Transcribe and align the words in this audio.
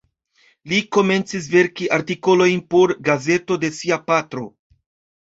Li 0.71 0.79
komencis 0.97 1.51
verki 1.57 1.91
artikolojn 1.99 2.65
por 2.75 2.97
gazeto 3.13 3.63
de 3.67 3.75
sia 3.81 4.05
patro. 4.11 4.53